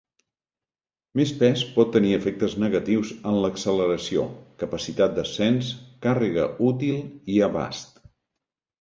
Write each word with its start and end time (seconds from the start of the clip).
Més 1.19 1.33
pes 1.41 1.63
pot 1.75 1.91
tenir 1.97 2.13
efectes 2.19 2.55
negatius 2.65 3.13
en 3.33 3.37
l'acceleració, 3.45 4.27
capacitat 4.65 5.17
d'ascens, 5.21 5.73
càrrega 6.09 6.51
útil 6.73 7.03
i 7.39 7.43
abast. 7.53 8.07